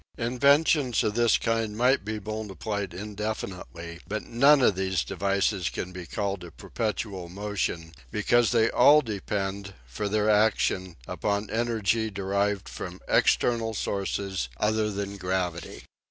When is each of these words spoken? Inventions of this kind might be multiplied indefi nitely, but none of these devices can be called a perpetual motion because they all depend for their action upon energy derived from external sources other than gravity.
Inventions 0.17 1.03
of 1.03 1.13
this 1.13 1.37
kind 1.37 1.77
might 1.77 2.03
be 2.03 2.19
multiplied 2.19 2.89
indefi 2.89 3.49
nitely, 3.53 3.99
but 4.07 4.23
none 4.23 4.63
of 4.63 4.73
these 4.75 5.03
devices 5.03 5.69
can 5.69 5.91
be 5.91 6.07
called 6.07 6.43
a 6.43 6.49
perpetual 6.49 7.29
motion 7.29 7.93
because 8.09 8.49
they 8.51 8.71
all 8.71 9.01
depend 9.03 9.75
for 9.85 10.09
their 10.09 10.27
action 10.27 10.95
upon 11.07 11.51
energy 11.51 12.09
derived 12.09 12.67
from 12.67 12.99
external 13.07 13.75
sources 13.75 14.49
other 14.57 14.89
than 14.89 15.17
gravity. 15.17 15.83